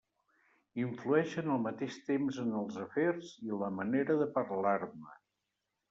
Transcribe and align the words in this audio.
Influeixen 0.83 1.51
al 1.57 1.61
mateix 1.67 1.99
temps 2.09 2.41
en 2.47 2.57
els 2.63 2.81
afers 2.87 3.33
i 3.45 3.55
en 3.55 3.63
la 3.69 3.73
manera 3.79 4.21
de 4.25 4.33
parlar-ne. 4.43 5.19